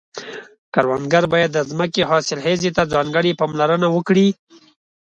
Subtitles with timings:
[0.73, 4.27] کروندګر باید د ځمکې حاصلخیزي ته ځانګړې پاملرنه وکړي.